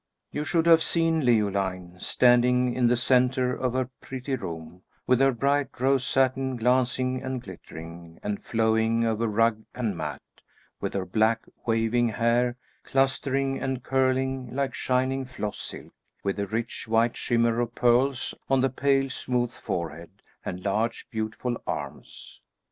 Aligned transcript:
You 0.31 0.45
should 0.45 0.65
have 0.65 0.81
seen 0.81 1.19
Leoline 1.23 1.99
standing 1.99 2.73
in 2.73 2.87
the 2.87 2.95
centre 2.95 3.55
of 3.55 3.73
her 3.73 3.87
pretty 4.01 4.35
room, 4.35 4.81
with 5.05 5.19
her 5.19 5.31
bright 5.31 5.79
rose 5.79 6.03
satin 6.03 6.55
glancing 6.55 7.21
and 7.21 7.39
glittering, 7.39 8.19
and 8.23 8.43
flowing 8.43 9.05
over 9.05 9.27
rug 9.27 9.63
and 9.75 9.95
mat; 9.95 10.23
with 10.79 10.95
her 10.95 11.05
black 11.05 11.41
waving 11.67 12.07
hair 12.07 12.55
clustering 12.83 13.59
and 13.61 13.83
curling 13.83 14.55
like 14.55 14.73
shining 14.73 15.23
floss 15.23 15.59
silk; 15.59 15.93
with 16.23 16.39
a 16.39 16.47
rich 16.47 16.87
white 16.87 17.15
shimmer 17.15 17.59
of 17.59 17.75
pearls 17.75 18.33
on 18.49 18.61
the 18.61 18.71
pale 18.71 19.07
smooth 19.07 19.51
forehead 19.51 20.23
and 20.43 20.65
large 20.65 21.05
beautiful 21.11 21.61
arms. 21.67 22.41